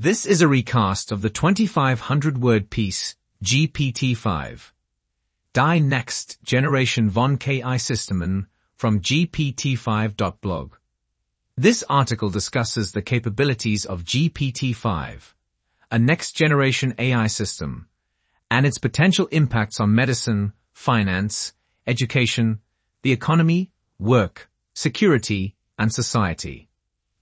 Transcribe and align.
This 0.00 0.26
is 0.26 0.40
a 0.42 0.46
recast 0.46 1.10
of 1.10 1.22
the 1.22 1.28
2500 1.28 2.38
word 2.38 2.70
piece, 2.70 3.16
GPT-5. 3.42 4.70
Die 5.52 5.78
Next 5.80 6.40
Generation 6.44 7.10
von 7.10 7.36
KI-Systemen 7.36 8.46
from 8.76 9.00
GPT-5.blog. 9.00 10.76
This 11.56 11.82
article 11.90 12.30
discusses 12.30 12.92
the 12.92 13.02
capabilities 13.02 13.84
of 13.84 14.04
GPT-5, 14.04 15.34
a 15.90 15.98
next-generation 15.98 16.94
AI 16.96 17.26
system, 17.26 17.88
and 18.48 18.64
its 18.64 18.78
potential 18.78 19.26
impacts 19.32 19.80
on 19.80 19.96
medicine, 19.96 20.52
finance, 20.72 21.54
education, 21.88 22.60
the 23.02 23.10
economy, 23.10 23.72
work, 23.98 24.48
security, 24.74 25.56
and 25.76 25.92
society. 25.92 26.68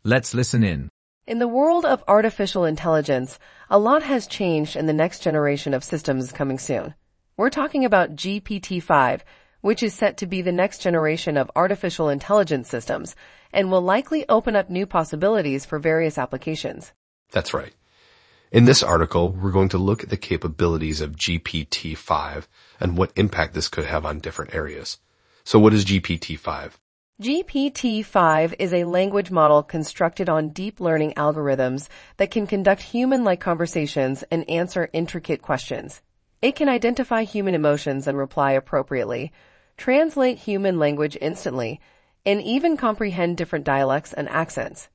Let's 0.05 0.35
listen 0.35 0.63
in. 0.63 0.91
In 1.27 1.41
the 1.41 1.49
world 1.49 1.85
of 1.85 2.05
artificial 2.07 2.65
intelligence, 2.65 3.41
a 3.69 3.81
lot 3.81 4.05
has 4.05 4.29
changed 4.29 4.77
in 4.77 4.87
the 4.87 4.93
next 4.93 5.25
generation 5.25 5.75
of 5.75 5.83
systems 5.83 6.31
coming 6.31 6.57
soon. 6.57 6.95
We're 7.37 7.51
talking 7.51 7.85
about 7.85 8.15
GPT-5, 8.15 9.23
which 9.61 9.83
is 9.83 9.93
set 9.93 10.17
to 10.19 10.27
be 10.27 10.41
the 10.41 10.53
next 10.53 10.83
generation 10.83 11.37
of 11.37 11.51
artificial 11.57 12.09
intelligence 12.09 12.69
systems 12.69 13.17
and 13.53 13.73
will 13.73 13.81
likely 13.81 14.25
open 14.29 14.55
up 14.55 14.71
new 14.71 14.87
possibilities 14.87 15.65
for 15.65 15.81
various 15.81 16.17
applications. 16.17 16.93
That's 17.33 17.53
right. 17.53 17.75
In 18.53 18.67
this 18.67 18.85
article, 18.85 19.31
we're 19.33 19.51
going 19.51 19.71
to 19.71 19.79
look 19.79 20.05
at 20.05 20.11
the 20.11 20.17
capabilities 20.17 21.01
of 21.01 21.17
GPT-5 21.17 22.47
and 22.79 22.97
what 22.97 23.11
impact 23.17 23.55
this 23.55 23.67
could 23.67 23.87
have 23.87 24.07
on 24.07 24.21
different 24.21 24.55
areas. 24.55 24.99
So 25.43 25.59
what 25.59 25.75
is 25.75 25.85
GPT-5? 25.85 26.75
GPT-5 27.23 28.57
is 28.59 28.75
a 28.75 28.85
language 28.85 29.31
model 29.31 29.63
constructed 29.63 30.29
on 30.29 30.51
deep 30.51 30.81
learning 30.81 31.15
algorithms 31.17 31.89
that 32.19 32.31
can 32.31 32.47
conduct 32.47 32.83
human-like 32.83 33.41
conversations 33.41 34.23
and 34.31 34.49
answer 34.51 34.91
intricate 34.93 35.41
questions. 35.41 36.03
It 36.43 36.57
can 36.57 36.69
identify 36.69 37.23
human 37.23 37.55
emotions 37.55 38.07
and 38.07 38.19
reply 38.19 38.53
appropriately, 38.53 39.33
translate 39.79 40.37
human 40.37 40.79
language 40.79 41.17
instantly, 41.19 41.81
and 42.27 42.43
even 42.43 42.77
comprehend 42.77 43.39
different 43.39 43.65
dialects 43.65 44.13
and 44.13 44.29
accents. 44.29 44.91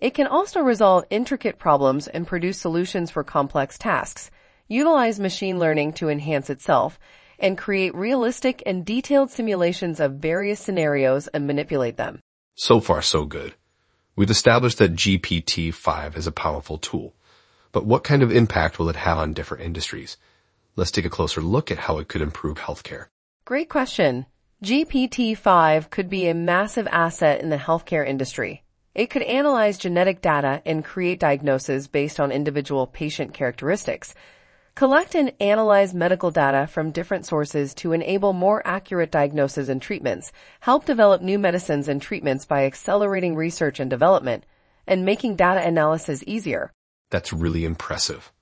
It 0.00 0.12
can 0.12 0.26
also 0.26 0.60
resolve 0.60 1.06
intricate 1.08 1.58
problems 1.58 2.08
and 2.08 2.26
produce 2.26 2.60
solutions 2.60 3.10
for 3.10 3.24
complex 3.24 3.78
tasks, 3.78 4.30
utilize 4.68 5.18
machine 5.18 5.58
learning 5.58 5.94
to 5.94 6.10
enhance 6.10 6.50
itself, 6.50 6.98
and 7.38 7.56
create 7.58 7.94
realistic 7.94 8.62
and 8.66 8.84
detailed 8.84 9.30
simulations 9.30 10.00
of 10.00 10.14
various 10.14 10.60
scenarios 10.60 11.28
and 11.28 11.46
manipulate 11.46 11.96
them. 11.96 12.20
So 12.54 12.80
far, 12.80 13.02
so 13.02 13.24
good. 13.24 13.54
We've 14.16 14.30
established 14.30 14.78
that 14.78 14.96
GPT-5 14.96 16.16
is 16.16 16.26
a 16.26 16.32
powerful 16.32 16.78
tool. 16.78 17.14
But 17.70 17.86
what 17.86 18.02
kind 18.02 18.22
of 18.22 18.32
impact 18.32 18.78
will 18.78 18.88
it 18.88 18.96
have 18.96 19.18
on 19.18 19.32
different 19.32 19.62
industries? 19.62 20.16
Let's 20.74 20.90
take 20.90 21.04
a 21.04 21.10
closer 21.10 21.40
look 21.40 21.70
at 21.70 21.78
how 21.78 21.98
it 21.98 22.08
could 22.08 22.22
improve 22.22 22.58
healthcare. 22.58 23.06
Great 23.44 23.68
question. 23.68 24.26
GPT-5 24.64 25.88
could 25.90 26.10
be 26.10 26.26
a 26.26 26.34
massive 26.34 26.88
asset 26.90 27.40
in 27.40 27.48
the 27.48 27.56
healthcare 27.56 28.04
industry. 28.04 28.64
It 28.94 29.10
could 29.10 29.22
analyze 29.22 29.78
genetic 29.78 30.20
data 30.20 30.60
and 30.66 30.84
create 30.84 31.20
diagnoses 31.20 31.86
based 31.86 32.18
on 32.18 32.32
individual 32.32 32.88
patient 32.88 33.32
characteristics, 33.34 34.14
collect 34.78 35.16
and 35.16 35.32
analyze 35.40 35.92
medical 35.92 36.30
data 36.30 36.64
from 36.68 36.92
different 36.92 37.26
sources 37.26 37.74
to 37.74 37.92
enable 37.92 38.32
more 38.32 38.64
accurate 38.64 39.10
diagnoses 39.10 39.68
and 39.68 39.82
treatments, 39.82 40.30
help 40.60 40.84
develop 40.84 41.20
new 41.20 41.36
medicines 41.36 41.88
and 41.88 42.00
treatments 42.00 42.46
by 42.46 42.64
accelerating 42.64 43.34
research 43.34 43.80
and 43.80 43.90
development, 43.90 44.46
and 44.86 45.04
making 45.04 45.34
data 45.34 45.60
analysis 45.66 46.22
easier. 46.28 46.70
That's 47.10 47.32
really 47.32 47.64
impressive. 47.64 48.32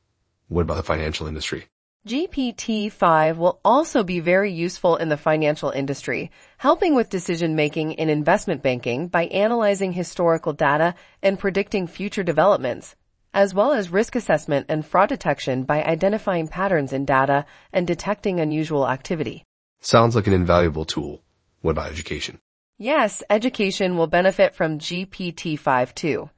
What 0.48 0.60
about 0.60 0.76
the 0.76 0.82
financial 0.82 1.26
industry? 1.26 1.68
GPT-5 2.06 3.38
will 3.38 3.58
also 3.64 4.04
be 4.04 4.20
very 4.20 4.52
useful 4.52 4.96
in 4.96 5.08
the 5.08 5.16
financial 5.16 5.70
industry, 5.70 6.30
helping 6.58 6.94
with 6.94 7.08
decision 7.08 7.56
making 7.56 7.92
in 7.92 8.10
investment 8.10 8.62
banking 8.62 9.08
by 9.08 9.24
analyzing 9.28 9.92
historical 9.92 10.52
data 10.52 10.96
and 11.22 11.38
predicting 11.38 11.86
future 11.86 12.22
developments, 12.22 12.94
as 13.36 13.54
well 13.54 13.72
as 13.72 13.92
risk 13.92 14.16
assessment 14.16 14.66
and 14.68 14.84
fraud 14.84 15.08
detection 15.08 15.62
by 15.62 15.84
identifying 15.84 16.48
patterns 16.48 16.92
in 16.92 17.04
data 17.04 17.46
and 17.72 17.86
detecting 17.86 18.40
unusual 18.40 18.88
activity. 18.88 19.44
Sounds 19.80 20.16
like 20.16 20.26
an 20.26 20.32
invaluable 20.32 20.84
tool. 20.84 21.22
What 21.60 21.70
about 21.70 21.92
education? 21.92 22.40
Yes, 22.78 23.22
education 23.30 23.96
will 23.96 24.08
benefit 24.08 24.56
from 24.56 24.80
GPT-5 24.80 25.94
too. 25.94 26.30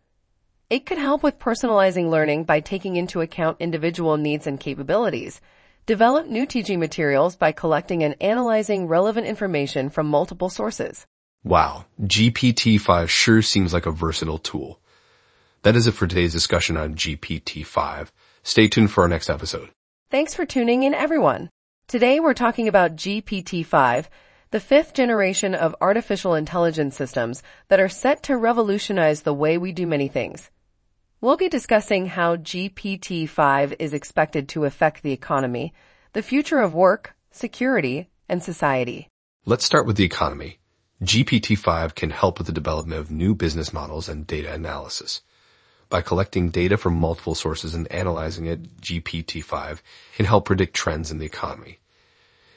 It 0.69 0.85
could 0.85 0.99
help 0.99 1.23
with 1.23 1.39
personalizing 1.39 2.11
learning 2.11 2.45
by 2.45 2.61
taking 2.61 2.97
into 2.97 3.23
account 3.23 3.57
individual 3.61 4.19
needs 4.19 4.47
and 4.47 4.61
capabilities, 4.61 5.41
Develop 5.89 6.27
new 6.27 6.45
teaching 6.45 6.79
materials 6.79 7.35
by 7.35 7.51
collecting 7.51 8.05
and 8.05 8.15
analyzing 8.21 8.89
relevant 8.89 9.27
information 9.27 9.89
from 9.89 10.07
multiple 10.07 10.51
sources. 10.51 11.07
Wow, 11.45 11.87
GPT-5 12.03 13.09
sure 13.09 13.41
seems 13.41 13.73
like 13.73 13.87
a 13.87 13.91
versatile 13.91 14.37
tool. 14.37 14.83
That 15.69 15.77
is 15.77 15.87
it 15.87 15.93
for 15.93 16.07
today's 16.07 16.33
discussion 16.33 16.79
on 16.79 16.95
GPT-5. 16.95 18.09
Stay 18.43 18.69
tuned 18.69 18.91
for 18.91 19.03
our 19.03 19.09
next 19.09 19.29
episode. 19.29 19.69
Thanks 20.11 20.33
for 20.35 20.47
tuning 20.47 20.83
in 20.83 20.95
everyone. 20.95 21.51
Today 21.89 22.21
we're 22.21 22.33
talking 22.33 22.69
about 22.69 22.97
GPT-5, 22.97 24.07
the 24.51 24.61
fifth 24.61 24.95
generation 24.95 25.55
of 25.55 25.77
artificial 25.83 26.35
intelligence 26.35 26.97
systems 26.97 27.43
that 27.69 27.81
are 27.81 27.89
set 27.91 28.23
to 28.23 28.39
revolutionize 28.39 29.21
the 29.21 29.35
way 29.35 29.59
we 29.59 29.73
do 29.73 29.87
many 29.87 30.09
things. 30.09 30.51
We'll 31.21 31.37
be 31.37 31.51
discussing 31.51 32.07
how 32.07 32.37
GPT-5 32.37 33.77
is 33.79 33.93
expected 33.93 34.49
to 34.49 34.65
affect 34.65 35.03
the 35.03 35.13
economy, 35.13 35.75
the 36.15 36.23
future 36.23 36.61
of 36.61 36.73
work, 36.73 37.15
security, 37.31 38.09
and 38.27 38.43
society. 38.43 39.07
Let's 39.45 39.67
start 39.67 39.87
with 39.87 39.99
the 39.99 40.05
economy. 40.05 40.61
GPT-5 41.03 41.95
can 41.95 42.09
help 42.09 42.39
with 42.39 42.47
the 42.47 42.55
development 42.55 43.03
of 43.03 43.11
new 43.11 43.35
business 43.35 43.71
models 43.71 44.09
and 44.09 44.27
data 44.27 44.51
analysis. 44.51 45.21
By 45.91 46.03
collecting 46.03 46.51
data 46.51 46.77
from 46.77 46.95
multiple 46.95 47.35
sources 47.35 47.75
and 47.75 47.91
analyzing 47.91 48.45
it, 48.45 48.81
GPT-5 48.83 49.81
can 50.17 50.27
help 50.27 50.45
predict 50.45 50.75
trends 50.75 51.11
in 51.11 51.19
the 51.19 51.25
economy. 51.25 51.79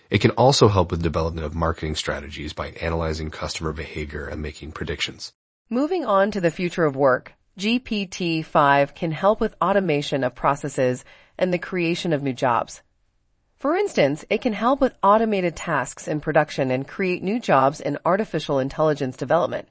It 0.10 0.20
can 0.20 0.32
also 0.32 0.68
help 0.68 0.92
with 0.92 1.02
development 1.02 1.46
of 1.46 1.56
marketing 1.56 1.96
strategies 1.96 2.52
by 2.52 2.72
analyzing 2.72 3.30
customer 3.30 3.72
behavior 3.72 4.28
and 4.28 4.42
making 4.42 4.74
predictions. 4.74 5.32
Moving 5.70 6.06
on 6.06 6.32
to 6.32 6.42
the 6.42 6.52
future 6.52 6.84
of 6.84 6.98
work, 6.98 7.34
GPT-5 7.58 8.94
can 8.96 9.14
help 9.14 9.40
with 9.40 9.56
automation 9.62 10.26
of 10.26 10.36
processes 10.36 11.06
and 11.38 11.54
the 11.54 11.58
creation 11.58 12.12
of 12.12 12.22
new 12.22 12.34
jobs. 12.34 12.82
For 13.58 13.78
instance, 13.78 14.26
it 14.30 14.42
can 14.42 14.52
help 14.52 14.82
with 14.82 14.98
automated 15.02 15.56
tasks 15.56 16.10
in 16.10 16.20
production 16.20 16.72
and 16.72 16.86
create 16.86 17.24
new 17.24 17.40
jobs 17.40 17.80
in 17.80 17.98
artificial 18.04 18.60
intelligence 18.60 19.16
development. 19.16 19.70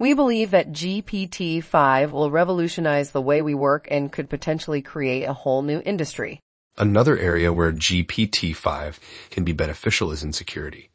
We 0.00 0.14
believe 0.14 0.52
that 0.52 0.72
GPT-5 0.72 2.10
will 2.10 2.30
revolutionize 2.30 3.10
the 3.10 3.20
way 3.20 3.42
we 3.42 3.52
work 3.52 3.86
and 3.90 4.10
could 4.10 4.30
potentially 4.30 4.80
create 4.80 5.24
a 5.24 5.34
whole 5.34 5.60
new 5.60 5.82
industry. 5.84 6.40
Another 6.78 7.18
area 7.18 7.52
where 7.52 7.70
GPT-5 7.70 8.98
can 9.28 9.44
be 9.44 9.52
beneficial 9.52 10.10
is 10.10 10.22
in 10.22 10.32
security. 10.32 10.88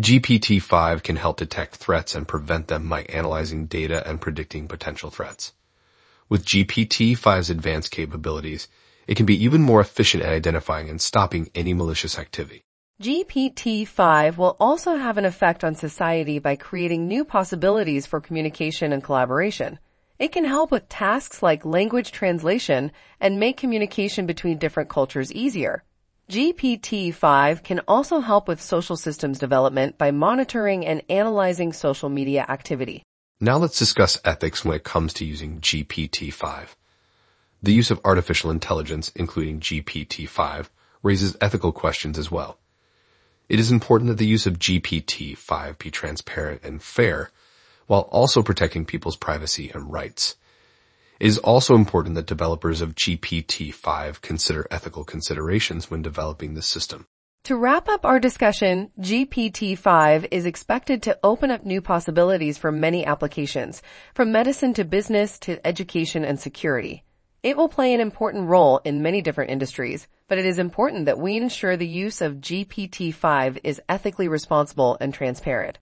GPT-5 0.00 1.04
can 1.04 1.14
help 1.14 1.36
detect 1.36 1.76
threats 1.76 2.16
and 2.16 2.26
prevent 2.26 2.66
them 2.66 2.88
by 2.88 3.02
analyzing 3.04 3.66
data 3.66 4.04
and 4.04 4.20
predicting 4.20 4.66
potential 4.66 5.10
threats. 5.10 5.52
With 6.28 6.44
GPT-5's 6.44 7.50
advanced 7.50 7.92
capabilities, 7.92 8.66
it 9.06 9.14
can 9.16 9.26
be 9.26 9.44
even 9.44 9.62
more 9.62 9.80
efficient 9.80 10.24
at 10.24 10.32
identifying 10.32 10.90
and 10.90 11.00
stopping 11.00 11.50
any 11.54 11.72
malicious 11.72 12.18
activity. 12.18 12.64
GPT-5 13.02 14.36
will 14.36 14.56
also 14.60 14.94
have 14.94 15.18
an 15.18 15.24
effect 15.24 15.64
on 15.64 15.74
society 15.74 16.38
by 16.38 16.54
creating 16.54 17.08
new 17.08 17.24
possibilities 17.24 18.06
for 18.06 18.20
communication 18.20 18.92
and 18.92 19.02
collaboration. 19.02 19.80
It 20.20 20.30
can 20.30 20.44
help 20.44 20.70
with 20.70 20.88
tasks 20.88 21.42
like 21.42 21.64
language 21.64 22.12
translation 22.12 22.92
and 23.18 23.40
make 23.40 23.56
communication 23.56 24.26
between 24.26 24.58
different 24.58 24.90
cultures 24.90 25.32
easier. 25.32 25.82
GPT-5 26.30 27.64
can 27.64 27.80
also 27.88 28.20
help 28.20 28.46
with 28.46 28.62
social 28.62 28.96
systems 28.96 29.40
development 29.40 29.98
by 29.98 30.12
monitoring 30.12 30.86
and 30.86 31.02
analyzing 31.08 31.72
social 31.72 32.08
media 32.08 32.46
activity. 32.48 33.02
Now 33.40 33.56
let's 33.56 33.78
discuss 33.78 34.20
ethics 34.24 34.64
when 34.64 34.76
it 34.76 34.84
comes 34.84 35.12
to 35.14 35.24
using 35.24 35.60
GPT-5. 35.60 36.68
The 37.60 37.72
use 37.72 37.90
of 37.90 38.00
artificial 38.04 38.52
intelligence, 38.52 39.10
including 39.16 39.58
GPT-5, 39.58 40.68
raises 41.02 41.36
ethical 41.40 41.72
questions 41.72 42.18
as 42.18 42.30
well. 42.30 42.60
It 43.48 43.60
is 43.60 43.70
important 43.70 44.08
that 44.08 44.16
the 44.16 44.26
use 44.26 44.46
of 44.46 44.58
GPT-5 44.58 45.78
be 45.78 45.90
transparent 45.90 46.62
and 46.64 46.82
fair, 46.82 47.30
while 47.86 48.08
also 48.10 48.42
protecting 48.42 48.86
people's 48.86 49.16
privacy 49.16 49.70
and 49.74 49.92
rights. 49.92 50.36
It 51.20 51.26
is 51.26 51.38
also 51.38 51.74
important 51.74 52.14
that 52.14 52.26
developers 52.26 52.80
of 52.80 52.94
GPT-5 52.94 54.22
consider 54.22 54.66
ethical 54.70 55.04
considerations 55.04 55.90
when 55.90 56.00
developing 56.00 56.54
the 56.54 56.62
system. 56.62 57.06
To 57.44 57.56
wrap 57.56 57.90
up 57.90 58.06
our 58.06 58.18
discussion, 58.18 58.90
GPT-5 58.98 60.28
is 60.30 60.46
expected 60.46 61.02
to 61.02 61.18
open 61.22 61.50
up 61.50 61.66
new 61.66 61.82
possibilities 61.82 62.56
for 62.56 62.72
many 62.72 63.04
applications, 63.04 63.82
from 64.14 64.32
medicine 64.32 64.72
to 64.74 64.84
business 64.84 65.38
to 65.40 65.64
education 65.66 66.24
and 66.24 66.40
security. 66.40 67.04
It 67.44 67.58
will 67.58 67.68
play 67.68 67.92
an 67.92 68.00
important 68.00 68.48
role 68.48 68.80
in 68.84 69.02
many 69.02 69.20
different 69.20 69.50
industries, 69.50 70.08
but 70.28 70.38
it 70.38 70.46
is 70.46 70.58
important 70.58 71.04
that 71.04 71.18
we 71.18 71.36
ensure 71.36 71.76
the 71.76 71.86
use 71.86 72.22
of 72.22 72.36
GPT-5 72.36 73.58
is 73.62 73.82
ethically 73.86 74.28
responsible 74.28 74.96
and 74.98 75.12
transparent. 75.12 75.72